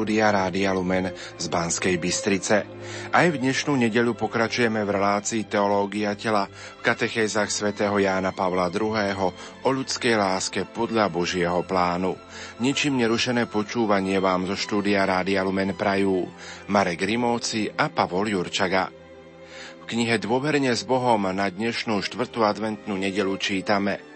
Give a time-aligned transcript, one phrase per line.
[0.00, 2.64] štúdia Rádia Lumen z Banskej Bystrice.
[3.12, 9.28] Aj v dnešnú nedeľu pokračujeme v relácii Teológia tela v katechézach svätého Jána Pavla II.
[9.60, 12.16] o ľudskej láske podľa Božieho plánu.
[12.64, 16.24] Ničím nerušené počúvanie vám zo štúdia Rádia Lumen prajú
[16.72, 18.88] Marek Rimóci a Pavol Jurčaga.
[18.88, 24.00] V knihe Dôverne s Bohom na dnešnú štvrtú adventnú nedelu čítame–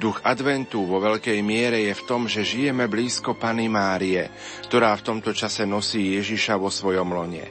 [0.00, 4.32] Duch adventu vo veľkej miere je v tom, že žijeme blízko Pany Márie,
[4.64, 7.44] ktorá v tomto čase nosí Ježiša vo svojom lone.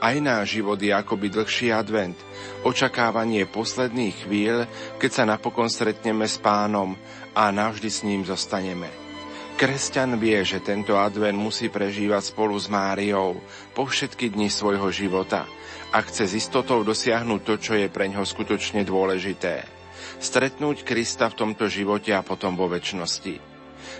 [0.00, 2.16] Aj náš život je akoby dlhší advent,
[2.64, 4.64] očakávanie posledných chvíľ,
[4.96, 6.96] keď sa napokon stretneme s pánom
[7.36, 8.88] a navždy s ním zostaneme.
[9.60, 13.36] Kresťan vie, že tento advent musí prežívať spolu s Máriou
[13.76, 15.44] po všetky dni svojho života
[15.92, 19.81] a chce s istotou dosiahnuť to, čo je pre ňo skutočne dôležité
[20.22, 23.34] stretnúť Krista v tomto živote a potom vo väčšnosti.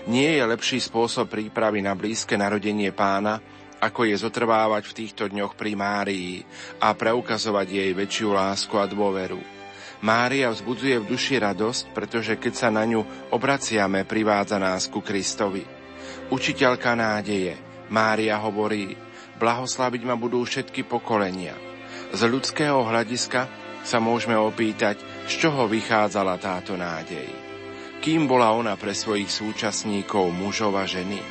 [0.07, 3.43] Nie je lepší spôsob prípravy na blízke narodenie pána,
[3.83, 6.39] ako je zotrvávať v týchto dňoch pri Márii
[6.79, 9.43] a preukazovať jej väčšiu lásku a dôveru.
[10.03, 13.03] Mária vzbudzuje v duši radosť, pretože keď sa na ňu
[13.35, 15.67] obraciame, privádza nás ku Kristovi.
[16.31, 17.59] Učiteľka nádeje,
[17.91, 18.95] Mária hovorí,
[19.39, 21.55] blahoslaviť ma budú všetky pokolenia.
[22.15, 23.47] Z ľudského hľadiska
[23.83, 27.29] sa môžeme opýtať, z čoho vychádzala táto nádej?
[28.03, 31.23] Kým bola ona pre svojich súčasníkov mužov a ženy?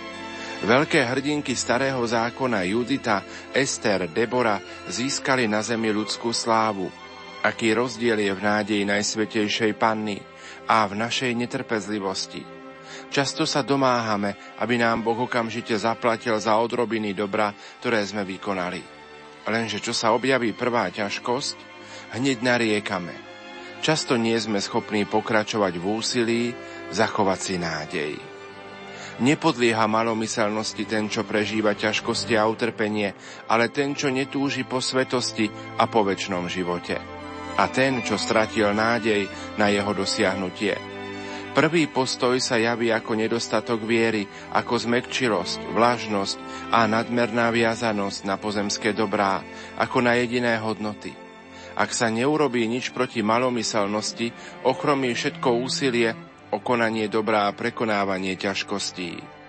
[0.63, 6.87] Veľké hrdinky starého zákona Judita, Ester, Debora získali na zemi ľudskú slávu.
[7.41, 10.21] Aký rozdiel je v nádeji Najsvetejšej Panny
[10.69, 12.45] a v našej netrpezlivosti.
[13.09, 18.79] Často sa domáhame, aby nám Boh okamžite zaplatil za odrobiny dobra, ktoré sme vykonali.
[19.49, 21.57] Lenže čo sa objaví prvá ťažkosť,
[22.15, 23.15] hneď nariekame–
[23.81, 26.41] Často nie sme schopní pokračovať v úsilí
[26.93, 28.13] zachovať si nádej.
[29.25, 33.17] Nepodlieha malomyselnosti ten, čo prežíva ťažkosti a utrpenie,
[33.49, 35.49] ale ten, čo netúži po svetosti
[35.81, 37.01] a po väčšnom živote.
[37.57, 39.25] A ten, čo stratil nádej
[39.57, 40.77] na jeho dosiahnutie.
[41.57, 46.37] Prvý postoj sa javí ako nedostatok viery, ako zmekčilosť, vlažnosť
[46.69, 49.41] a nadmerná viazanosť na pozemské dobrá,
[49.81, 51.17] ako na jediné hodnoty–
[51.81, 54.29] ak sa neurobí nič proti malomyselnosti,
[54.69, 56.13] ochromí všetko úsilie
[56.53, 59.41] o konanie dobrá a prekonávanie ťažkostí.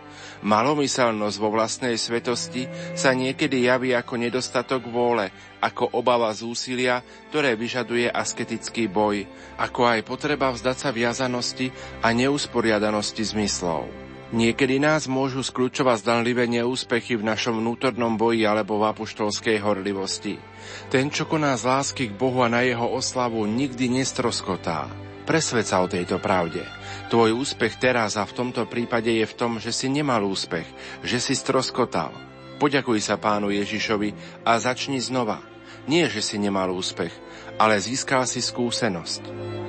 [0.42, 2.66] Malomyselnosť vo vlastnej svetosti
[2.98, 5.30] sa niekedy javí ako nedostatok vôle,
[5.62, 9.22] ako obava z úsilia, ktoré vyžaduje asketický boj,
[9.60, 11.70] ako aj potreba vzdať sa viazanosti
[12.02, 14.01] a neusporiadanosti zmyslov.
[14.32, 20.40] Niekedy nás môžu skľúčovať zdanlivé neúspechy v našom vnútornom boji alebo v apoštolskej horlivosti.
[20.88, 24.88] Ten, čo koná z lásky k Bohu a na jeho oslavu, nikdy nestroskotá.
[25.28, 26.64] Presved sa o tejto pravde.
[27.12, 30.66] Tvoj úspech teraz a v tomto prípade je v tom, že si nemal úspech,
[31.04, 32.16] že si stroskotal.
[32.56, 34.16] Poďakuj sa pánu Ježišovi
[34.48, 35.44] a začni znova.
[35.84, 37.12] Nie, že si nemal úspech,
[37.60, 39.22] ale získal si skúsenosť.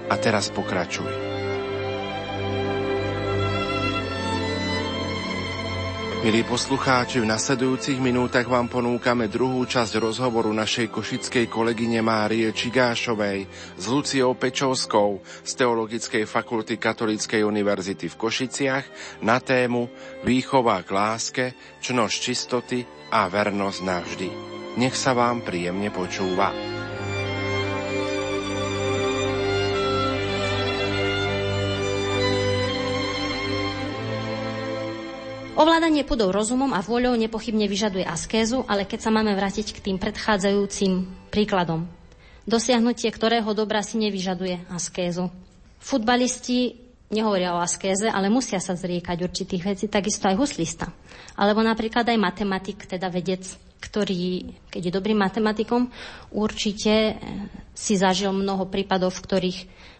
[0.07, 1.32] A teraz pokračuj.
[6.23, 13.43] Milí poslucháči, v nasledujúcich minútach vám ponúkame druhú časť rozhovoru našej košickej kolegyne Márie Čigášovej
[13.75, 18.85] s Luciou Pečovskou z Teologickej fakulty Katolíckej univerzity v Košiciach
[19.19, 19.91] na tému
[20.23, 21.45] Výchova k láske,
[21.83, 24.29] čnož čistoty a vernosť navždy.
[24.79, 26.82] Nech sa vám príjemne počúva.
[35.53, 40.01] Ovládanie pudov rozumom a voľou nepochybne vyžaduje askézu, ale keď sa máme vrátiť k tým
[40.01, 41.85] predchádzajúcim príkladom,
[42.49, 45.29] dosiahnutie ktorého dobra si nevyžaduje askézu.
[45.77, 46.73] Futbalisti
[47.13, 50.89] nehovoria o askéze, ale musia sa zriekať určitých vecí, takisto aj huslista.
[51.37, 53.45] Alebo napríklad aj matematik, teda vedec,
[53.77, 55.85] ktorý, keď je dobrým matematikom,
[56.33, 57.21] určite
[57.77, 59.59] si zažil mnoho prípadov, v ktorých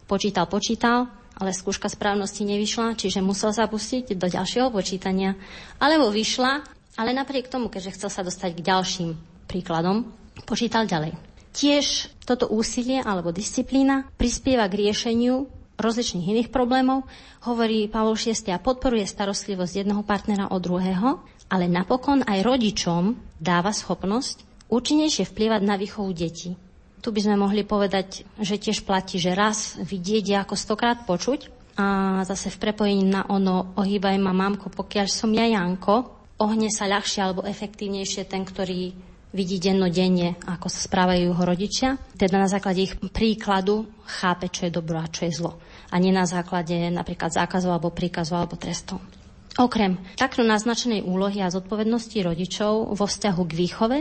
[0.09, 5.33] počítal, počítal, ale skúška správnosti nevyšla, čiže musel sa pustiť do ďalšieho počítania.
[5.81, 6.61] Alebo vyšla,
[6.97, 9.09] ale napriek tomu, keďže chcel sa dostať k ďalším
[9.49, 10.09] príkladom,
[10.45, 11.17] počítal ďalej.
[11.53, 15.45] Tiež toto úsilie alebo disciplína prispieva k riešeniu
[15.77, 17.05] rozličných iných problémov,
[17.45, 23.73] hovorí Pavol VI a podporuje starostlivosť jedného partnera od druhého, ale napokon aj rodičom dáva
[23.73, 26.57] schopnosť účinnejšie vplývať na výchovu detí.
[27.03, 31.51] Tu by sme mohli povedať, že tiež platí, že raz vidieť je ako stokrát počuť
[31.75, 36.87] a zase v prepojení na ono ohýbaj ma mamko, pokiaľ som ja Janko, ohne sa
[36.87, 38.95] ľahšie alebo efektívnejšie ten, ktorý
[39.35, 41.89] vidí dennodenne, ako sa správajú jeho rodičia.
[42.15, 45.59] Teda na základe ich príkladu chápe, čo je dobro a čo je zlo.
[45.91, 49.03] A nie na základe napríklad zákazov alebo príkazov alebo trestov.
[49.59, 53.97] Okrem takto naznačenej úlohy a zodpovednosti rodičov vo vzťahu k výchove,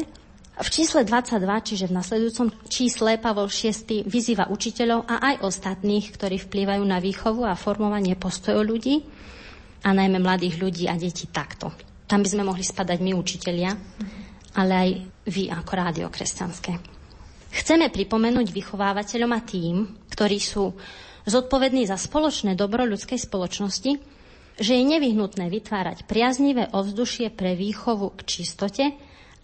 [0.53, 6.37] v čísle 22, čiže v nasledujúcom čísle, Pavol VI vyzýva učiteľov a aj ostatných, ktorí
[6.45, 9.01] vplývajú na výchovu a formovanie postojov ľudí,
[9.83, 11.75] a najmä mladých ľudí a detí takto.
[12.07, 13.71] Tam by sme mohli spadať my učitelia,
[14.55, 14.91] ale aj
[15.27, 16.79] vy ako rádio kresťanské.
[17.53, 19.77] Chceme pripomenúť vychovávateľom a tým,
[20.09, 20.73] ktorí sú
[21.29, 23.93] zodpovední za spoločné dobro ľudskej spoločnosti,
[24.57, 28.85] že je nevyhnutné vytvárať priaznivé ovzdušie pre výchovu k čistote,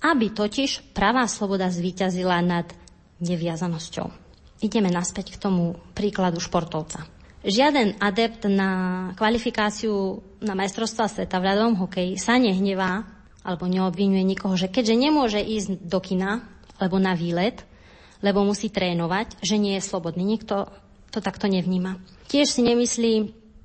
[0.03, 2.71] aby totiž pravá sloboda zvíťazila nad
[3.19, 4.07] neviazanosťou.
[4.63, 7.07] Ideme naspäť k tomu príkladu športovca.
[7.47, 8.71] Žiaden adept na
[9.15, 13.07] kvalifikáciu na majstrovstva sveta v ľadovom hokeji sa nehnevá
[13.47, 16.43] alebo neobvinuje nikoho, že keďže nemôže ísť do kina
[16.83, 17.63] alebo na výlet,
[18.19, 20.27] lebo musí trénovať, že nie je slobodný.
[20.27, 20.67] Nikto
[21.15, 22.03] to takto nevníma.
[22.27, 23.13] Tiež si nemyslí,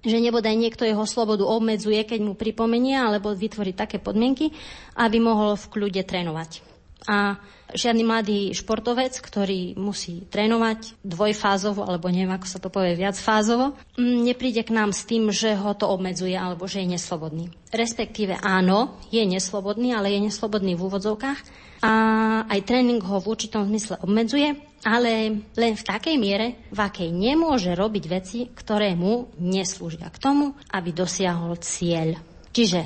[0.04, 4.52] že nebodaj niekto jeho slobodu obmedzuje, keď mu pripomenie, alebo vytvorí také podmienky,
[5.00, 6.64] aby mohol v kľude trénovať.
[7.04, 7.36] A
[7.76, 14.64] žiadny mladý športovec, ktorý musí trénovať dvojfázovo, alebo neviem, ako sa to povie, viacfázovo, nepríde
[14.64, 17.52] k nám s tým, že ho to obmedzuje alebo že je neslobodný.
[17.74, 21.40] Respektíve áno, je neslobodný, ale je neslobodný v úvodzovkách
[21.84, 21.94] a
[22.48, 27.72] aj tréning ho v určitom zmysle obmedzuje, ale len v takej miere, v akej nemôže
[27.72, 32.20] robiť veci, ktoré mu neslúžia k tomu, aby dosiahol cieľ.
[32.52, 32.82] Čiže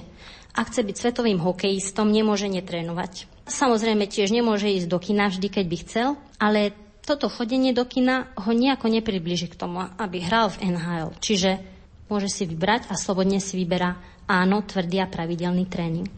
[0.57, 3.29] ak chce byť svetovým hokejistom, nemôže netrénovať.
[3.45, 6.07] Samozrejme tiež nemôže ísť do kina vždy, keď by chcel,
[6.41, 6.73] ale
[7.05, 11.15] toto chodenie do kina ho nejako nepribliží k tomu, aby hral v NHL.
[11.21, 11.61] Čiže
[12.09, 13.95] môže si vybrať a slobodne si vyberá
[14.27, 16.09] áno, tvrdý a pravidelný tréning.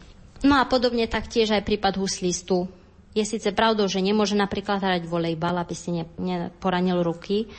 [0.41, 2.71] No a podobne taktiež aj prípad huslistu.
[3.17, 5.89] Je síce pravdou, že nemôže napríklad hrať volejbal, aby si
[6.21, 7.49] neporanil ruky,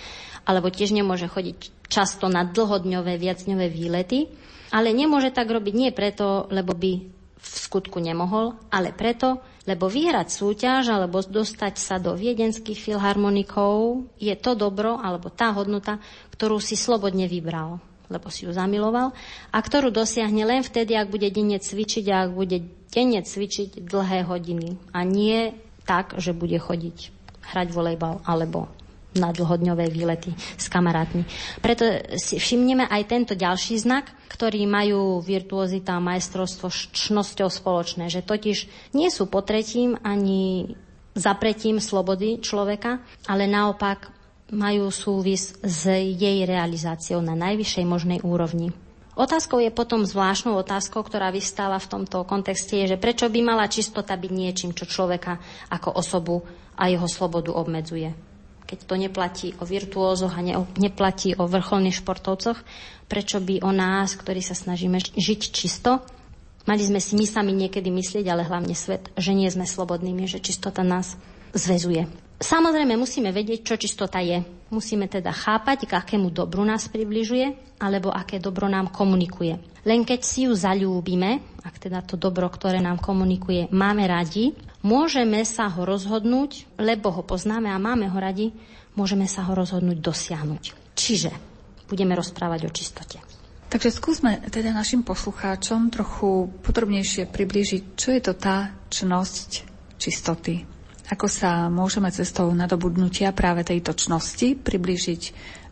[0.46, 4.30] alebo tiež nemôže chodiť často na dlhodňové, viacňové výlety,
[4.70, 6.92] ale nemôže tak robiť nie preto, lebo by
[7.40, 14.32] v skutku nemohol, ale preto, lebo vyhrať súťaž alebo dostať sa do viedenských filharmonikov je
[14.36, 15.98] to dobro alebo tá hodnota,
[16.32, 19.14] ktorú si slobodne vybral lebo si ju zamiloval,
[19.54, 22.58] a ktorú dosiahne len vtedy, ak bude denne cvičiť a ak bude
[22.90, 24.76] denne cvičiť dlhé hodiny.
[24.94, 25.54] A nie
[25.86, 27.10] tak, že bude chodiť
[27.50, 28.70] hrať volejbal alebo
[29.10, 31.26] na dlhodňové výlety s kamarátmi.
[31.58, 31.82] Preto
[32.14, 38.70] si všimneme aj tento ďalší znak, ktorý majú virtuozita a majstrovstvo čnosťou spoločné, že totiž
[38.94, 40.70] nie sú potretím ani
[41.18, 44.14] zapretím slobody človeka, ale naopak
[44.54, 48.70] majú súvis s jej realizáciou na najvyššej možnej úrovni.
[49.18, 53.66] Otázkou je potom zvláštnou otázkou, ktorá vystáva v tomto kontexte, je, že prečo by mala
[53.66, 56.46] čistota byť niečím, čo človeka ako osobu
[56.78, 58.14] a jeho slobodu obmedzuje.
[58.70, 62.62] Keď to neplatí o virtuózoch a ne, neplatí o vrcholných športovcoch,
[63.10, 65.98] prečo by o nás, ktorí sa snažíme žiť čisto,
[66.70, 70.38] mali sme si my sami niekedy myslieť, ale hlavne svet, že nie sme slobodnými, že
[70.38, 71.18] čistota nás
[71.50, 72.29] zväzuje.
[72.40, 74.40] Samozrejme musíme vedieť, čo čistota je.
[74.72, 79.60] Musíme teda chápať, k akému dobru nás približuje, alebo aké dobro nám komunikuje.
[79.84, 85.44] Len keď si ju zalúbime, ak teda to dobro, ktoré nám komunikuje, máme radi, môžeme
[85.44, 88.56] sa ho rozhodnúť, lebo ho poznáme a máme ho radi,
[88.96, 90.96] môžeme sa ho rozhodnúť dosiahnuť.
[90.96, 91.30] Čiže
[91.92, 93.20] budeme rozprávať o čistote.
[93.68, 99.48] Takže skúsme teda našim poslucháčom trochu podrobnejšie priblížiť, čo je to tá čnosť
[100.00, 100.79] čistoty.
[101.10, 105.22] Ako sa môžeme cestou nadobudnutia práve tejto čnosti priblížiť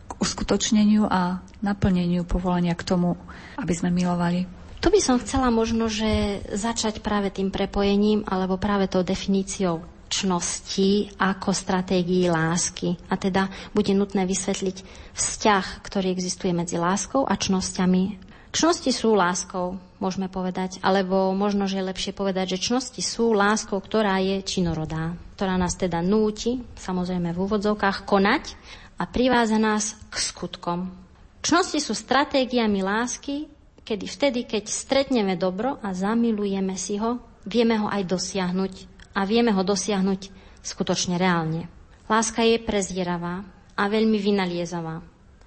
[0.03, 3.15] k uskutočneniu a naplneniu povolania k tomu,
[3.55, 4.43] aby sme milovali?
[4.83, 11.13] Tu by som chcela možno, že začať práve tým prepojením alebo práve tou definíciou čnosti
[11.15, 12.99] ako stratégii lásky.
[13.07, 14.83] A teda bude nutné vysvetliť
[15.15, 21.77] vzťah, ktorý existuje medzi láskou a čnosťami Čnosti sú láskou, môžeme povedať, alebo možno, že
[21.77, 27.31] je lepšie povedať, že čnosti sú láskou, ktorá je činorodá, ktorá nás teda núti, samozrejme
[27.31, 28.59] v úvodzovkách, konať
[28.99, 30.91] a priváza nás k skutkom.
[31.39, 33.47] Čnosti sú stratégiami lásky,
[33.87, 38.73] kedy vtedy, keď stretneme dobro a zamilujeme si ho, vieme ho aj dosiahnuť
[39.15, 40.27] a vieme ho dosiahnuť
[40.59, 41.71] skutočne reálne.
[42.11, 43.47] Láska je prezieravá
[43.79, 44.99] a veľmi vynaliezavá.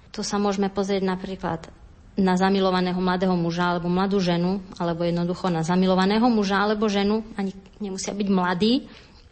[0.09, 1.69] Tu sa môžeme pozrieť napríklad
[2.17, 7.53] na zamilovaného mladého muža alebo mladú ženu, alebo jednoducho na zamilovaného muža alebo ženu, ani
[7.77, 8.89] nemusia byť mladí.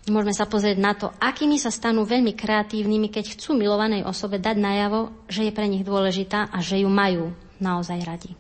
[0.10, 4.58] Môžeme sa pozrieť na to, akými sa stanú veľmi kreatívnymi, keď chcú milovanej osobe dať
[4.58, 8.34] najavo, že je pre nich dôležitá a že ju majú naozaj radi.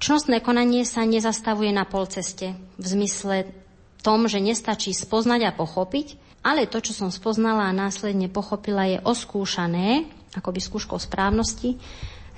[0.00, 3.52] Čnostné konanie sa nezastavuje na polceste v zmysle
[4.00, 8.98] tom, že nestačí spoznať a pochopiť, ale to, čo som spoznala a následne pochopila, je
[9.04, 11.76] oskúšané, akoby skúškou správnosti,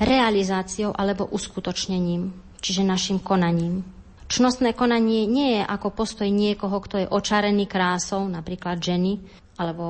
[0.03, 3.87] realizáciou alebo uskutočnením, čiže našim konaním.
[4.25, 9.21] Čnostné konanie nie je ako postoj niekoho, kto je očarený krásou, napríklad ženy,
[9.61, 9.85] alebo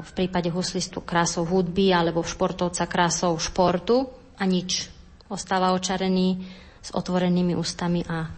[0.00, 4.08] v prípade huslistu krásou hudby, alebo športovca krásou športu
[4.40, 4.88] a nič.
[5.28, 6.40] Ostáva očarený
[6.80, 8.30] s otvorenými ústami a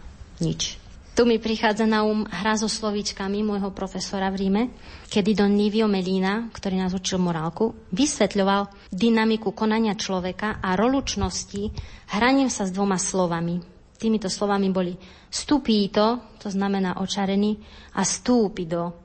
[0.43, 0.83] nič.
[1.13, 4.63] Tu mi prichádza na um hra so slovíčkami môjho profesora v Ríme,
[5.13, 11.69] kedy Don Livio Melina, ktorý nás učil morálku, vysvetľoval dynamiku konania človeka a rolučnosti
[12.17, 13.72] hraním sa s dvoma slovami.
[14.03, 14.91] Týmito slovami boli
[15.31, 17.55] stupíto, to znamená očarený,
[17.95, 18.99] a stúpido,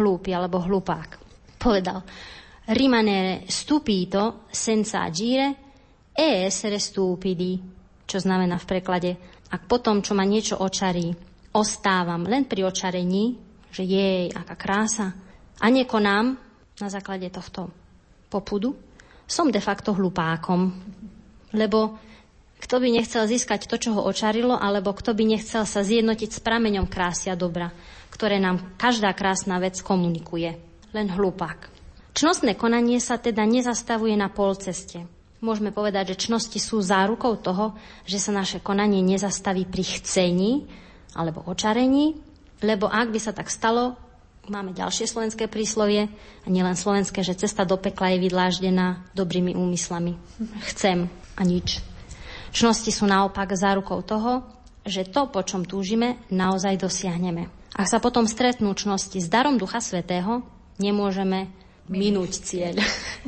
[0.00, 1.10] hlúpy alebo hlupák.
[1.60, 2.00] Povedal,
[2.72, 5.68] rimanere stupito senza agire
[6.08, 7.60] e essere stupidi,
[8.08, 9.10] čo znamená v preklade,
[9.52, 11.12] ak potom, čo ma niečo očarí,
[11.52, 13.36] ostávam len pri očarení,
[13.68, 15.12] že jej, aká krása,
[15.60, 16.26] a nekonám
[16.80, 17.68] na základe tohto
[18.32, 18.72] popudu,
[19.28, 20.72] som de facto hlupákom.
[21.52, 22.00] Lebo
[22.60, 26.40] kto by nechcel získať to, čo ho očarilo, alebo kto by nechcel sa zjednotiť s
[26.44, 27.72] prameňom krásy a dobra,
[28.12, 30.60] ktoré nám každá krásna vec komunikuje.
[30.92, 31.72] Len hlupák.
[32.12, 35.08] Čnostné konanie sa teda nezastavuje na polceste.
[35.40, 37.72] Môžeme povedať, že čnosti sú zárukou toho,
[38.04, 40.68] že sa naše konanie nezastaví pri chcení,
[41.16, 42.20] alebo očarení,
[42.60, 43.96] lebo ak by sa tak stalo,
[44.52, 46.12] máme ďalšie slovenské príslovie,
[46.44, 50.20] a nielen slovenské, že cesta do pekla je vydláždená dobrými úmyslami.
[50.68, 51.80] Chcem a nič.
[52.50, 54.42] Čnosti sú naopak zárukou toho,
[54.82, 57.46] že to, po čom túžime, naozaj dosiahneme.
[57.76, 60.42] Ak sa potom stretnú čnosti s darom Ducha Svetého,
[60.82, 61.52] nemôžeme
[61.86, 62.74] minúť cieľ.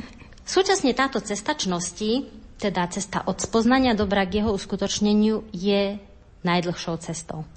[0.53, 2.27] Súčasne táto cesta čnosti,
[2.59, 5.97] teda cesta od spoznania dobra k jeho uskutočneniu, je
[6.43, 7.47] najdlhšou cestou.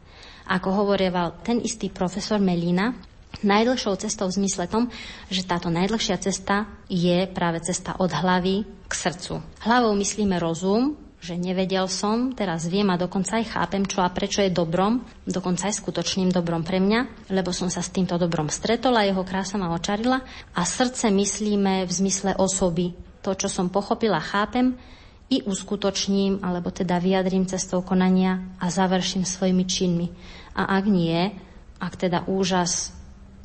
[0.46, 2.94] Ako hovorieval ten istý profesor Melina,
[3.42, 4.88] najdlhšou cestou v zmysle tom,
[5.26, 9.42] že táto najdlhšia cesta je práve cesta od hlavy k srdcu.
[9.66, 14.44] Hlavou myslíme rozum, že nevedel som, teraz viem a dokonca aj chápem, čo a prečo
[14.44, 18.94] je dobrom, dokonca aj skutočným dobrom pre mňa, lebo som sa s týmto dobrom stretol
[18.94, 20.22] a jeho krása ma očarila.
[20.54, 22.94] A srdce myslíme v zmysle osoby,
[23.24, 24.78] to, čo som pochopila, chápem
[25.26, 30.06] i uskutočním, alebo teda vyjadrím cestou konania a završím svojimi činmi.
[30.54, 31.34] A ak nie,
[31.82, 32.94] ak teda úžas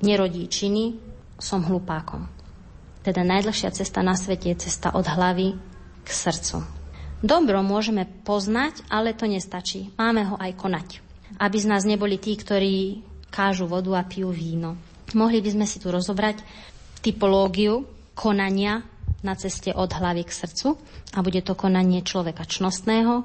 [0.06, 1.02] nerodí činy,
[1.42, 2.30] som hlupákom.
[3.02, 5.58] Teda najdlhšia cesta na svete je cesta od hlavy
[6.06, 6.81] k srdcu.
[7.22, 9.94] Dobro môžeme poznať, ale to nestačí.
[9.94, 10.88] Máme ho aj konať.
[11.38, 14.76] Aby z nás neboli tí, ktorí kážu vodu a pijú víno.
[15.14, 16.42] Mohli by sme si tu rozobrať
[17.06, 17.86] typológiu
[18.18, 18.82] konania
[19.22, 20.76] na ceste od hlavy k srdcu
[21.14, 23.22] a bude to konanie človeka čnostného,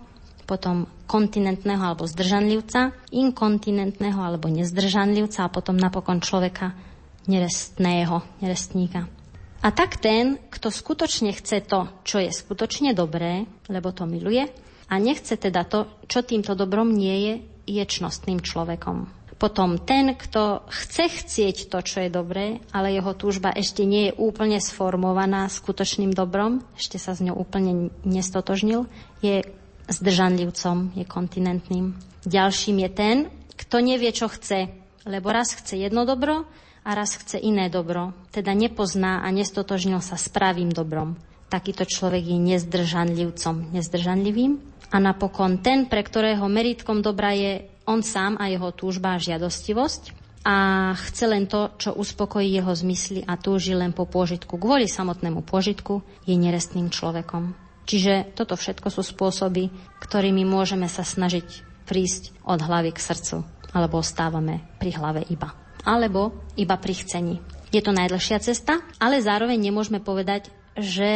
[0.47, 6.77] potom kontinentného alebo zdržanlivca, inkontinentného alebo nezdržanlivca a potom napokon človeka
[7.27, 9.11] nerestného, nerestníka.
[9.65, 14.47] A tak ten, kto skutočne chce to, čo je skutočne dobré, lebo to miluje,
[14.87, 17.35] a nechce teda to, čo týmto dobrom nie je,
[17.67, 19.11] je čnostným človekom.
[19.37, 24.17] Potom ten, kto chce chcieť to, čo je dobré, ale jeho túžba ešte nie je
[24.17, 28.89] úplne sformovaná skutočným dobrom, ešte sa s ňou úplne nestotožnil,
[29.21, 29.45] je
[29.93, 31.93] zdržanlivcom, je kontinentným.
[32.25, 33.17] Ďalším je ten,
[33.61, 34.73] kto nevie, čo chce,
[35.05, 36.49] lebo raz chce jedno dobro
[36.87, 41.19] a raz chce iné dobro, teda nepozná a nestotožnil sa s pravým dobrom.
[41.51, 44.63] Takýto človek je nezdržanlivcom, nezdržanlivým.
[44.95, 50.15] A napokon ten, pre ktorého meritkom dobra je on sám a jeho túžba a žiadostivosť
[50.47, 50.57] a
[50.95, 54.55] chce len to, čo uspokojí jeho zmysly a túži len po pôžitku.
[54.55, 57.51] Kvôli samotnému pôžitku je nerestným človekom.
[57.87, 63.37] Čiže toto všetko sú spôsoby, ktorými môžeme sa snažiť prísť od hlavy k srdcu,
[63.75, 65.66] alebo ostávame pri hlave iba.
[65.87, 67.39] Alebo iba pri chcení.
[67.71, 71.11] Je to najdlhšia cesta, ale zároveň nemôžeme povedať, že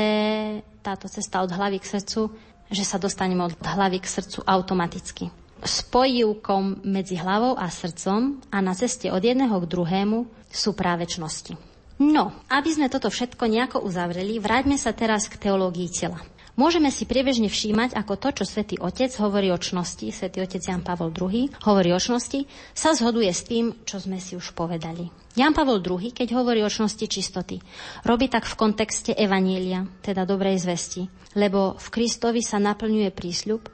[0.80, 2.30] táto cesta od hlavy k srdcu,
[2.70, 5.28] že sa dostaneme od hlavy k srdcu automaticky
[5.64, 11.56] spojivkom medzi hlavou a srdcom a na ceste od jedného k druhému sú práve čnosti.
[12.00, 16.16] No, aby sme toto všetko nejako uzavreli, vráťme sa teraz k teológii tela.
[16.60, 20.84] Môžeme si priebežne všímať, ako to, čo svätý Otec hovorí o čnosti, svätý Otec Jan
[20.84, 22.44] Pavol II hovorí o čnosti,
[22.76, 25.08] sa zhoduje s tým, čo sme si už povedali.
[25.40, 27.56] Jan Pavol II, keď hovorí o čnosti čistoty,
[28.04, 33.64] robí tak v kontexte Evanielia, teda dobrej zvesti, lebo v Kristovi sa naplňuje prísľub,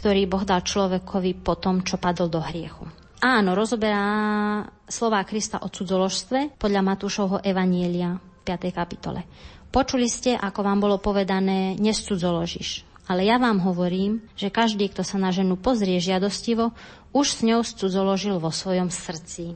[0.00, 2.88] ktorý Boh dal človekovi po tom, čo padol do hriechu.
[3.20, 8.72] Áno, rozoberá slová Krista o cudzoložstve podľa Matúšovho Evanielia 5.
[8.72, 9.28] kapitole.
[9.70, 12.82] Počuli ste, ako vám bolo povedané, nescudzoložiš.
[13.06, 16.74] Ale ja vám hovorím, že každý, kto sa na ženu pozrie žiadostivo,
[17.14, 19.54] už s ňou scudzoložil vo svojom srdci.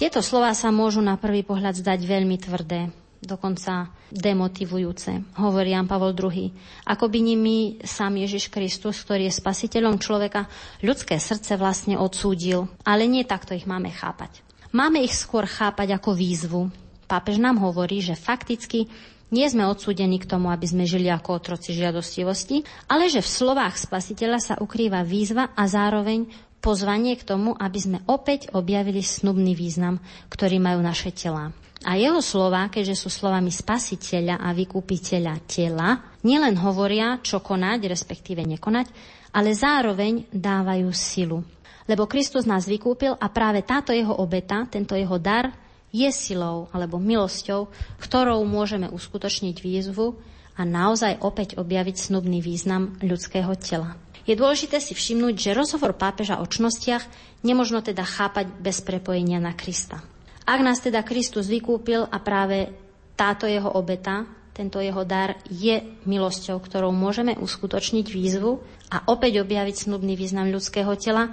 [0.00, 2.88] Tieto slova sa môžu na prvý pohľad zdať veľmi tvrdé.
[3.18, 6.54] dokonca demotivujúce, hovorí Jan Pavol II.
[6.86, 10.46] Ako by nimi sám Ježiš Kristus, ktorý je spasiteľom človeka,
[10.80, 14.40] ľudské srdce vlastne odsúdil, ale nie takto ich máme chápať.
[14.70, 16.62] Máme ich skôr chápať ako výzvu.
[17.10, 18.86] Pápež nám hovorí, že fakticky
[19.28, 23.76] nie sme odsúdení k tomu, aby sme žili ako otroci žiadostivosti, ale že v slovách
[23.76, 30.00] spasiteľa sa ukrýva výzva a zároveň pozvanie k tomu, aby sme opäť objavili snubný význam,
[30.32, 31.54] ktorý majú naše tela.
[31.86, 38.42] A jeho slova, keďže sú slovami spasiteľa a vykúpiteľa tela, nielen hovoria, čo konať, respektíve
[38.42, 38.90] nekonať,
[39.30, 41.46] ale zároveň dávajú silu.
[41.86, 45.54] Lebo Kristus nás vykúpil a práve táto jeho obeta, tento jeho dar,
[45.94, 47.68] je silou alebo milosťou,
[48.02, 50.16] ktorou môžeme uskutočniť výzvu
[50.58, 53.94] a naozaj opäť objaviť snubný význam ľudského tela.
[54.28, 57.06] Je dôležité si všimnúť, že rozhovor pápeža o čnostiach
[57.40, 60.04] nemožno teda chápať bez prepojenia na Krista.
[60.44, 62.68] Ak nás teda Kristus vykúpil a práve
[63.16, 68.58] táto jeho obeta, tento jeho dar je milosťou, ktorou môžeme uskutočniť výzvu
[68.90, 71.30] a opäť objaviť snubný význam ľudského tela,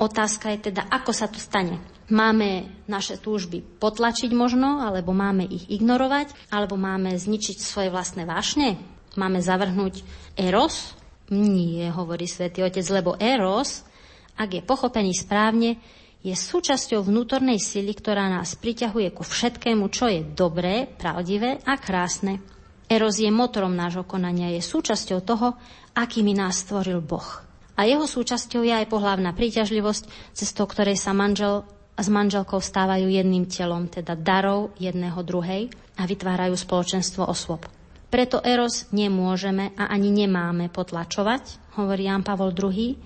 [0.00, 1.78] otázka je teda, ako sa to stane.
[2.10, 8.80] Máme naše túžby potlačiť možno, alebo máme ich ignorovať, alebo máme zničiť svoje vlastné vášne?
[9.14, 10.02] Máme zavrhnúť
[10.34, 10.98] eros?
[11.30, 13.86] Nie, hovorí svätý Otec, lebo eros,
[14.34, 15.78] ak je pochopený správne,
[16.20, 22.42] je súčasťou vnútornej sily, ktorá nás priťahuje ku všetkému, čo je dobré, pravdivé a krásne.
[22.90, 25.54] Eros je motorom nášho konania, je súčasťou toho,
[25.94, 27.49] akými nás stvoril Boh.
[27.80, 31.64] A jeho súčasťou je aj pohlavná príťažlivosť, cestou ktorej sa manžel
[31.96, 37.64] s manželkou stávajú jedným telom, teda darov jedného druhej a vytvárajú spoločenstvo osôb.
[38.12, 43.00] Preto Eros nemôžeme a ani nemáme potlačovať, hovorí Jan Pavol II,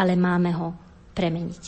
[0.00, 0.72] ale máme ho
[1.12, 1.64] premeniť.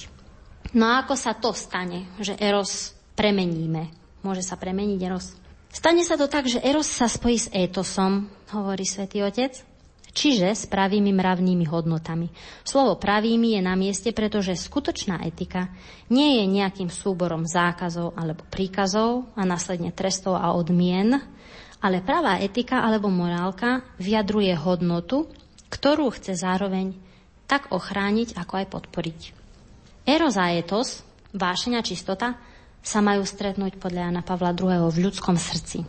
[0.72, 3.92] No a ako sa to stane, že Eros premeníme?
[4.24, 5.36] Môže sa premeniť Eros?
[5.68, 9.75] Stane sa to tak, že Eros sa spojí s étosom, hovorí svätý Otec,
[10.16, 12.32] čiže s pravými mravnými hodnotami.
[12.64, 15.68] Slovo pravými je na mieste, pretože skutočná etika
[16.08, 21.20] nie je nejakým súborom zákazov alebo príkazov a následne trestov a odmien,
[21.84, 25.28] ale pravá etika alebo morálka vyjadruje hodnotu,
[25.68, 26.96] ktorú chce zároveň
[27.44, 29.20] tak ochrániť, ako aj podporiť.
[30.08, 31.04] Eros a etos,
[31.36, 32.40] vášenia čistota,
[32.80, 34.88] sa majú stretnúť podľa Jana Pavla II.
[34.94, 35.82] v ľudskom srdci.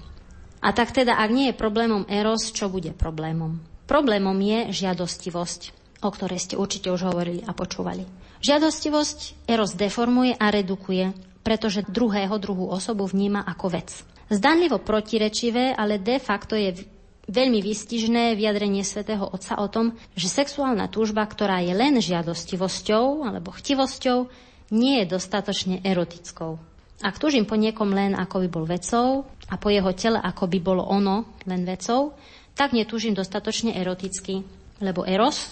[0.57, 3.76] A tak teda, ak nie je problémom eros, čo bude problémom?
[3.87, 5.61] Problémom je žiadostivosť,
[6.03, 8.03] o ktorej ste určite už hovorili a počúvali.
[8.43, 13.89] Žiadostivosť eros deformuje a redukuje, pretože druhého, druhú osobu vníma ako vec.
[14.27, 16.83] Zdanlivo protirečivé, ale de facto je
[17.31, 23.55] veľmi výstižné vyjadrenie svätého Otca o tom, že sexuálna túžba, ktorá je len žiadostivosťou alebo
[23.55, 24.27] chtivosťou,
[24.75, 26.59] nie je dostatočne erotickou.
[26.99, 30.59] Ak túžim po niekom len ako by bol vecou a po jeho tele ako by
[30.59, 32.17] bolo ono len vecou,
[32.57, 34.41] tak netúžim dostatočne eroticky,
[34.81, 35.45] lebo eros,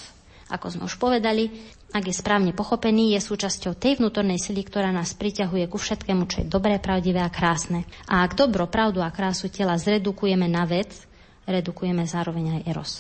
[0.49, 1.49] ako sme už povedali,
[1.93, 6.43] ak je správne pochopený, je súčasťou tej vnútornej sily, ktorá nás priťahuje ku všetkému, čo
[6.43, 7.87] je dobré, pravdivé a krásne.
[8.09, 10.91] A ak dobro, pravdu a krásu tela zredukujeme na vec,
[11.47, 12.91] redukujeme zároveň aj eros.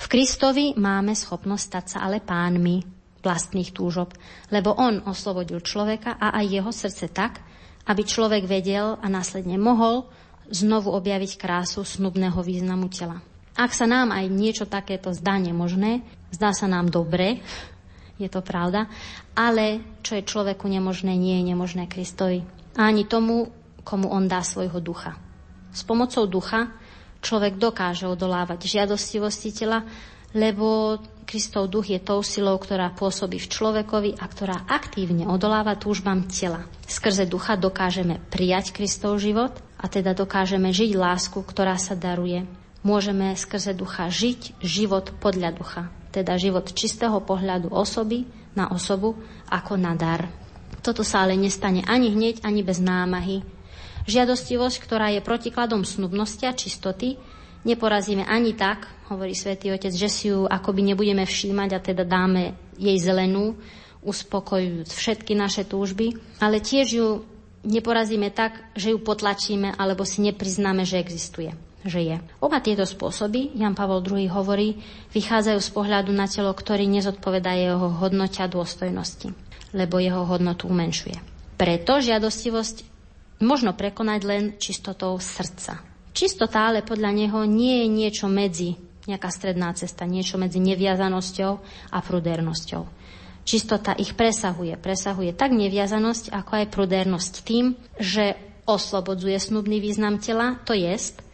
[0.00, 2.80] V Kristovi máme schopnosť stať sa ale pánmi
[3.20, 4.16] vlastných túžob,
[4.48, 7.44] lebo on oslobodil človeka a aj jeho srdce tak,
[7.86, 10.08] aby človek vedel a následne mohol
[10.48, 13.20] znovu objaviť krásu snubného významu tela.
[13.60, 16.00] Ak sa nám aj niečo takéto zdá nemožné,
[16.32, 17.44] zdá sa nám dobre,
[18.16, 18.88] je to pravda,
[19.36, 22.40] ale čo je človeku nemožné, nie je nemožné Kristovi.
[22.80, 23.52] Ani tomu,
[23.84, 25.20] komu on dá svojho ducha.
[25.76, 26.72] S pomocou ducha
[27.20, 29.84] človek dokáže odolávať žiadostivosti tela,
[30.32, 30.96] lebo
[31.28, 36.64] Kristov duch je tou silou, ktorá pôsobí v človekovi a ktorá aktívne odoláva túžbám tela.
[36.88, 42.59] Skrze ducha dokážeme prijať Kristov život a teda dokážeme žiť lásku, ktorá sa daruje.
[42.80, 45.82] Môžeme skrze ducha žiť život podľa ducha,
[46.16, 48.24] teda život čistého pohľadu osoby
[48.56, 49.20] na osobu
[49.52, 50.32] ako na dar.
[50.80, 53.44] Toto sa ale nestane ani hneď, ani bez námahy,
[54.08, 57.20] Žiadostivosť, ktorá je protikladom snubnosti a čistoty,
[57.68, 62.56] neporazíme ani tak, hovorí svätý Otec, že si ju akoby nebudeme všímať a teda dáme
[62.80, 63.60] jej zelenú,
[64.00, 67.08] uspokojujúc všetky naše túžby, ale tiež ju
[67.62, 71.52] neporazíme tak, že ju potlačíme alebo si nepriznáme, že existuje
[71.84, 72.16] že je.
[72.44, 74.76] Oba tieto spôsoby, Jan Pavol II hovorí,
[75.16, 79.32] vychádzajú z pohľadu na telo, ktorý nezodpovedá jeho hodnote a dôstojnosti,
[79.72, 81.16] lebo jeho hodnotu umenšuje.
[81.56, 82.76] Preto žiadostivosť
[83.44, 85.80] možno prekonať len čistotou srdca.
[86.12, 88.76] Čistota ale podľa neho nie je niečo medzi,
[89.08, 91.52] nejaká stredná cesta, niečo medzi neviazanosťou
[91.92, 92.82] a prudernosťou.
[93.40, 94.76] Čistota ich presahuje.
[94.76, 98.36] Presahuje tak neviazanosť, ako aj prudernosť tým, že
[98.68, 101.24] oslobodzuje snubný význam tela, to jest,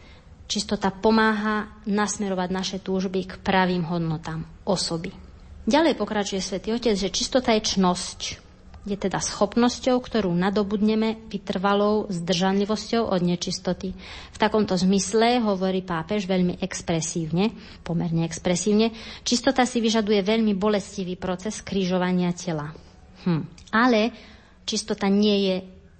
[0.47, 5.11] čistota pomáha nasmerovať naše túžby k pravým hodnotám osoby.
[5.67, 8.19] Ďalej pokračuje svätý Otec, že čistota je čnosť,
[8.87, 13.91] je teda schopnosťou, ktorú nadobudneme vytrvalou zdržanlivosťou od nečistoty.
[14.31, 17.51] V takomto zmysle hovorí pápež veľmi expresívne,
[17.83, 18.95] pomerne expresívne,
[19.27, 22.71] čistota si vyžaduje veľmi bolestivý proces krížovania tela.
[23.27, 23.43] Hm.
[23.75, 24.15] Ale
[24.63, 25.55] čistota nie je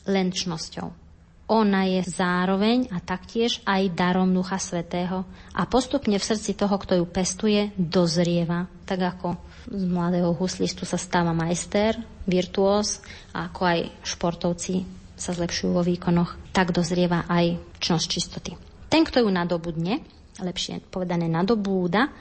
[0.07, 1.06] len čnosťou.
[1.47, 5.23] Ona je zároveň a taktiež aj darom Ducha Svetého
[5.55, 8.67] a postupne v srdci toho, kto ju pestuje, dozrieva.
[8.83, 9.39] Tak ako
[9.71, 12.99] z mladého huslistu sa stáva majster, virtuós
[13.31, 14.83] a ako aj športovci
[15.15, 18.51] sa zlepšujú vo výkonoch, tak dozrieva aj čnosť čistoty.
[18.91, 20.03] Ten, kto ju nadobudne,
[20.43, 22.11] lepšie povedané nadobúda,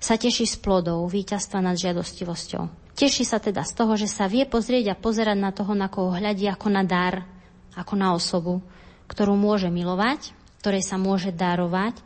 [0.00, 2.96] sa teší z plodov víťazstva nad žiadostivosťou.
[2.96, 6.16] Teší sa teda z toho, že sa vie pozrieť a pozerať na toho, na koho
[6.16, 7.39] hľadí ako na dar,
[7.76, 8.62] ako na osobu,
[9.10, 11.98] ktorú môže milovať, ktorej sa môže darovať,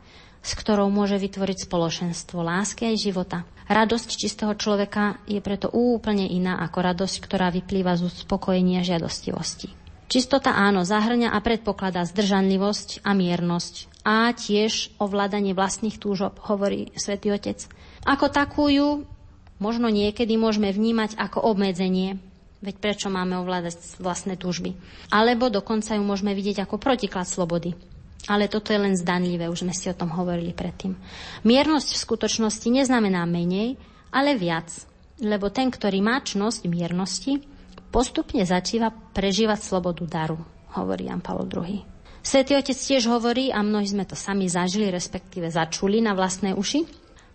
[0.45, 3.37] s ktorou môže vytvoriť spoločenstvo lásky aj života.
[3.65, 9.73] Radosť čistého človeka je preto úplne iná ako radosť, ktorá vyplýva z uspokojenia žiadostivosti.
[10.05, 17.33] Čistota áno zahrňa a predpokladá zdržanlivosť a miernosť a tiež ovládanie vlastných túžob, hovorí svätý
[17.33, 17.65] Otec.
[18.05, 19.09] Ako takú ju
[19.57, 22.21] možno niekedy môžeme vnímať ako obmedzenie,
[22.65, 24.73] Veď prečo máme ovládať vlastné túžby?
[25.13, 27.77] Alebo dokonca ju môžeme vidieť ako protiklad slobody.
[28.25, 30.97] Ale toto je len zdanlivé, už sme si o tom hovorili predtým.
[31.45, 33.77] Miernosť v skutočnosti neznamená menej,
[34.09, 34.73] ale viac.
[35.21, 37.45] Lebo ten, ktorý má čnosť miernosti,
[37.93, 40.41] postupne začíva prežívať slobodu daru,
[40.73, 41.85] hovorí Jan Pavel II.
[42.25, 46.81] Svetý Otec tiež hovorí, a mnohí sme to sami zažili, respektíve začuli na vlastné uši,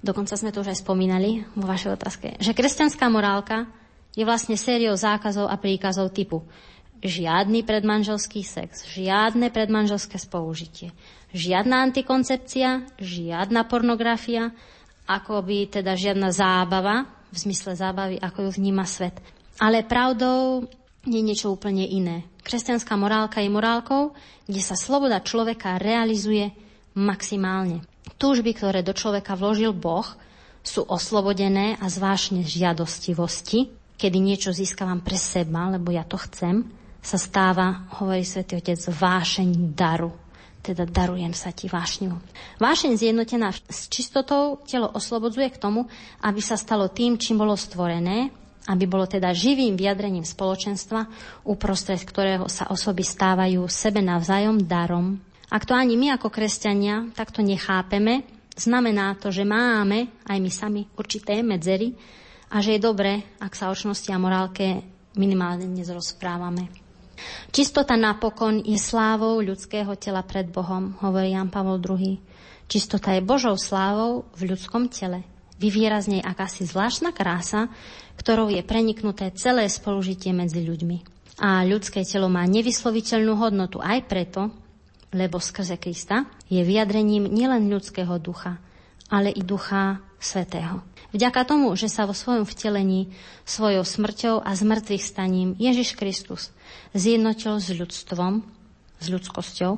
[0.02, 3.70] dokonca sme to už aj spomínali vo vašej otázke, že kresťanská morálka
[4.14, 6.46] je vlastne sériou zákazov a príkazov typu
[7.00, 10.92] žiadny predmanželský sex, žiadne predmanželské spolužitie,
[11.32, 14.52] žiadna antikoncepcia, žiadna pornografia,
[15.08, 19.14] ako by teda žiadna zábava, v zmysle zábavy, ako ju vníma svet.
[19.62, 20.66] Ale pravdou
[21.06, 22.26] je niečo úplne iné.
[22.42, 24.12] Kresťanská morálka je morálkou,
[24.50, 26.50] kde sa sloboda človeka realizuje
[26.98, 27.86] maximálne.
[28.18, 30.04] Túžby, ktoré do človeka vložil Boh,
[30.60, 36.64] sú oslobodené a zvážne žiadostivosti, kedy niečo získavam pre seba, lebo ja to chcem,
[37.04, 40.08] sa stáva, hovorí svätý Otec, vášeň daru.
[40.60, 42.12] Teda darujem sa ti vášňu.
[42.60, 45.88] Vášeň zjednotená s čistotou telo oslobodzuje k tomu,
[46.20, 48.28] aby sa stalo tým, čím bolo stvorené,
[48.68, 51.08] aby bolo teda živým vyjadrením spoločenstva,
[51.48, 55.16] uprostred ktorého sa osoby stávajú sebe navzájom darom.
[55.48, 60.80] Ak to ani my ako kresťania takto nechápeme, znamená to, že máme aj my sami
[60.92, 61.96] určité medzery,
[62.50, 64.82] a že je dobré, ak sa o čnosti a morálke
[65.14, 66.66] minimálne dnes rozprávame.
[67.54, 72.18] Čistota napokon je slávou ľudského tela pred Bohom, hovorí Jan Pavol II.
[72.66, 75.22] Čistota je Božou slávou v ľudskom tele.
[75.60, 77.68] Vyviera z nej akási zvláštna krása,
[78.18, 81.20] ktorou je preniknuté celé spolužitie medzi ľuďmi.
[81.44, 84.50] A ľudské telo má nevysloviteľnú hodnotu aj preto,
[85.12, 88.58] lebo skrze Krista je vyjadrením nielen ľudského ducha,
[89.12, 90.89] ale i ducha svetého.
[91.10, 93.10] Vďaka tomu, že sa vo svojom vtelení,
[93.42, 96.54] svojou smrťou a zmrtvých staním Ježiš Kristus
[96.94, 98.46] zjednotil s ľudstvom,
[99.02, 99.72] s ľudskosťou,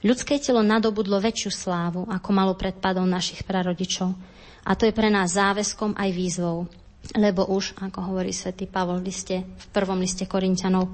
[0.00, 4.16] ľudské telo nadobudlo väčšiu slávu, ako malo pred padom našich prarodičov.
[4.62, 6.70] A to je pre nás záväzkom aj výzvou.
[7.18, 10.86] Lebo už, ako hovorí svätý Pavol v, liste, v prvom liste Korintianov,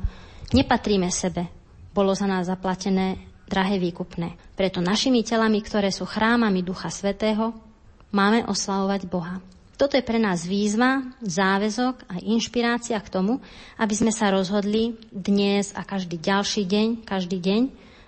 [0.56, 1.52] nepatríme sebe.
[1.92, 4.56] Bolo za nás zaplatené drahé výkupné.
[4.56, 7.52] Preto našimi telami, ktoré sú chrámami Ducha Svetého,
[8.08, 9.36] máme oslavovať Boha.
[9.78, 13.38] Toto je pre nás výzva, záväzok a inšpirácia k tomu,
[13.78, 17.60] aby sme sa rozhodli dnes a každý ďalší deň, každý deň,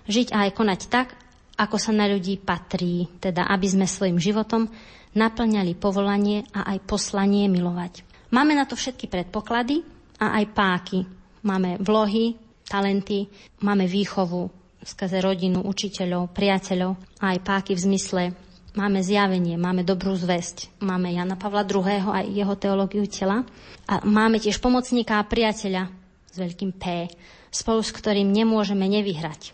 [0.03, 1.15] žiť a aj konať tak,
[1.55, 4.67] ako sa na ľudí patrí, teda aby sme svojim životom
[5.15, 8.03] naplňali povolanie a aj poslanie milovať.
[8.35, 9.79] Máme na to všetky predpoklady
[10.19, 10.99] a aj páky.
[11.47, 12.35] Máme vlohy,
[12.67, 13.31] talenty,
[13.63, 14.51] máme výchovu
[14.83, 18.23] skrze rodinu, učiteľov, priateľov a aj páky v zmysle
[18.71, 21.83] Máme zjavenie, máme dobrú zväzť, máme Jana Pavla II.
[22.07, 23.43] a jeho teológiu tela
[23.83, 25.91] a máme tiež pomocníka a priateľa
[26.31, 27.11] s veľkým P,
[27.51, 29.51] spolu s ktorým nemôžeme nevyhrať.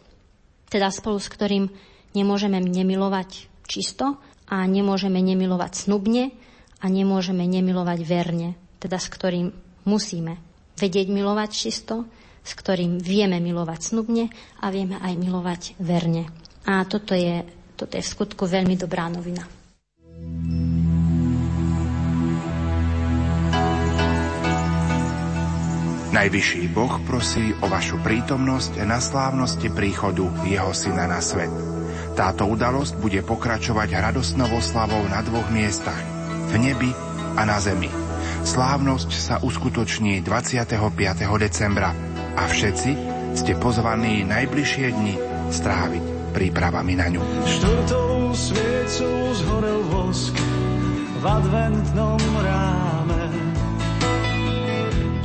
[0.70, 1.66] Teda spolu s ktorým
[2.14, 4.22] nemôžeme nemilovať čisto
[4.54, 6.30] a nemôžeme nemilovať snubne
[6.78, 8.54] a nemôžeme nemilovať verne.
[8.78, 9.50] Teda s ktorým
[9.90, 10.38] musíme
[10.78, 12.06] vedieť milovať čisto,
[12.46, 14.30] s ktorým vieme milovať snubne
[14.62, 16.30] a vieme aj milovať verne.
[16.70, 19.46] A toto je toto je v skutku veľmi dobrá novina.
[26.18, 31.54] Najvyšší Boh prosí o vašu prítomnosť na slávnosti príchodu Jeho Syna na svet.
[32.18, 36.02] Táto udalosť bude pokračovať radosnou oslavou na dvoch miestach,
[36.50, 36.90] v nebi
[37.38, 37.94] a na zemi.
[38.42, 40.74] Slávnosť sa uskutoční 25.
[41.38, 41.94] decembra
[42.34, 42.92] a všetci
[43.38, 45.16] ste pozvaní najbližšie dni
[45.54, 47.22] stráviť prípravami na ňu.
[47.50, 50.38] Štvrtou sviecou zhorel vosk
[51.18, 53.24] v adventnom ráme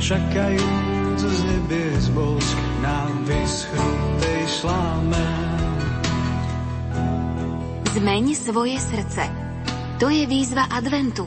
[0.03, 5.25] čakajúc z nebies bosk na vyschnutej sláme.
[7.93, 9.23] Zmeň svoje srdce.
[10.03, 11.23] To je výzva adventu.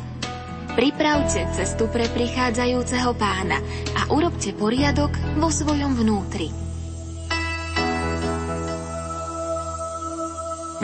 [0.77, 3.57] Pripravte cestu pre prichádzajúceho pána
[3.97, 6.66] a urobte poriadok vo svojom vnútri.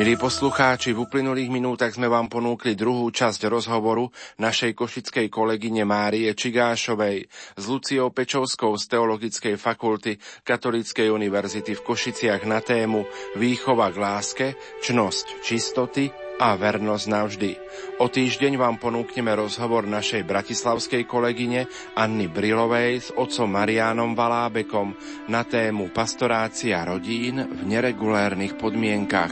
[0.02, 4.10] Milí poslucháči, v uplynulých minútach sme vám ponúkli druhú časť rozhovoru
[4.42, 12.42] našej košickej kolegyne Márie Čigášovej s Luciou Pečovskou z Teologickej fakulty Katolíckej univerzity v Košiciach
[12.50, 13.06] na tému
[13.38, 14.46] Výchova k láske,
[14.82, 16.10] čnosť čistoty
[16.42, 17.50] a vernosť navždy.
[18.02, 24.98] O týždeň vám ponúkneme rozhovor našej bratislavskej kolegyne Anny Brilovej s otcom Marianom Valábekom
[25.30, 29.30] na tému pastorácia rodín v neregulérnych podmienkach.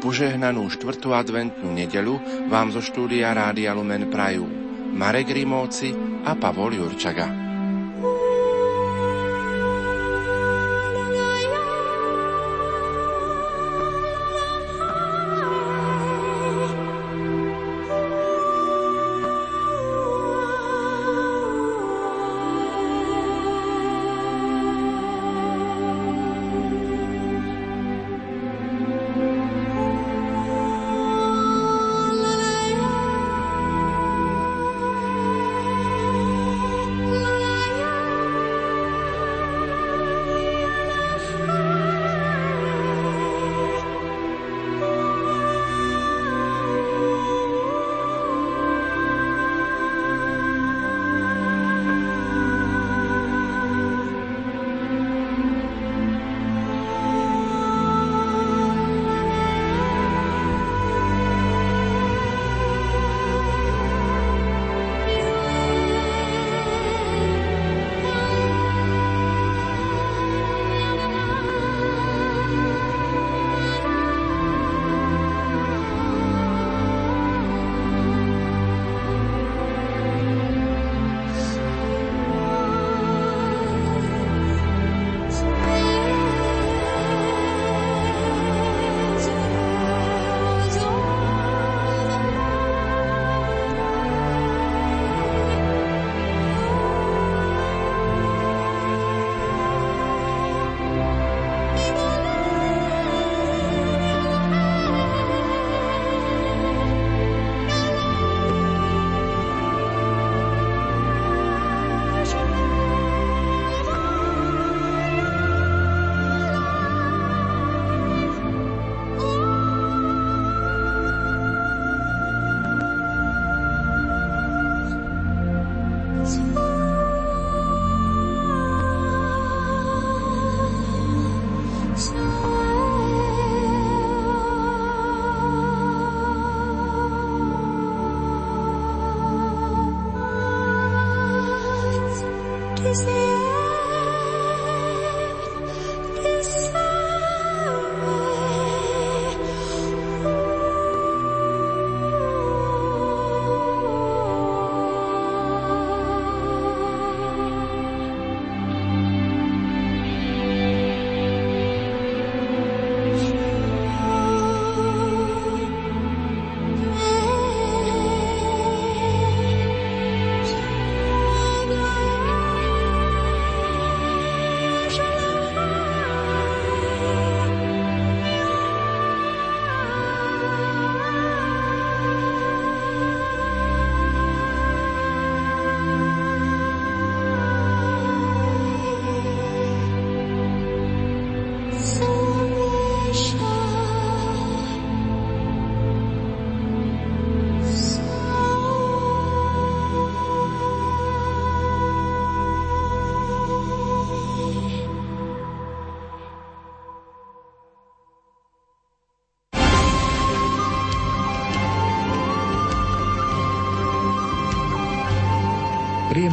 [0.00, 2.16] Požehnanú štvrtú adventnú nedelu
[2.48, 4.48] vám zo štúdia Rádia Lumen Prajú
[4.96, 5.92] Marek Rimóci
[6.24, 7.49] a Pavol Jurčaga.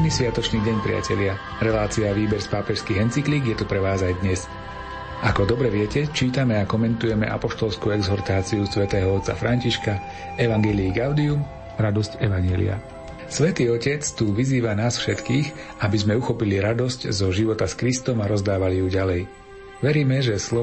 [0.08, 1.34] Príjemný sviatočný deň, priatelia.
[1.60, 4.48] Relácia Výber z pápežských encyklík je tu pre vás aj dnes.
[5.20, 10.00] Ako dobre viete, čítame a komentujeme apoštolskú exhortáciu svätého otca Františka
[10.40, 11.44] Evangelii Gaudium,
[11.76, 12.80] radosť Evangelia.
[13.28, 18.32] Svetý Otec tu vyzýva nás všetkých, aby sme uchopili radosť zo života s Kristom a
[18.32, 19.28] rozdávali ju ďalej.
[19.84, 20.56] Veríme, že slovo